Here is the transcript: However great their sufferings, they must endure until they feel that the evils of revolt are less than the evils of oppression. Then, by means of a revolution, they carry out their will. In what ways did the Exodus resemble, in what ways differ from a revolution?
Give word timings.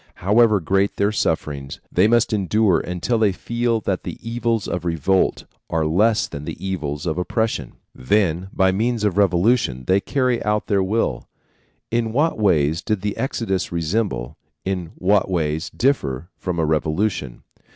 However 0.15 0.59
great 0.59 0.95
their 0.95 1.11
sufferings, 1.11 1.79
they 1.91 2.07
must 2.07 2.33
endure 2.33 2.79
until 2.79 3.19
they 3.19 3.31
feel 3.31 3.79
that 3.81 4.01
the 4.01 4.17
evils 4.27 4.67
of 4.67 4.83
revolt 4.83 5.45
are 5.69 5.85
less 5.85 6.27
than 6.27 6.43
the 6.43 6.57
evils 6.59 7.05
of 7.05 7.19
oppression. 7.19 7.73
Then, 7.93 8.49
by 8.51 8.71
means 8.71 9.03
of 9.03 9.15
a 9.15 9.19
revolution, 9.21 9.83
they 9.85 9.99
carry 9.99 10.43
out 10.43 10.65
their 10.65 10.81
will. 10.81 11.27
In 11.91 12.11
what 12.13 12.39
ways 12.39 12.81
did 12.81 13.01
the 13.01 13.15
Exodus 13.15 13.71
resemble, 13.71 14.37
in 14.65 14.91
what 14.95 15.29
ways 15.29 15.69
differ 15.69 16.29
from 16.35 16.57
a 16.57 16.65
revolution? 16.65 17.43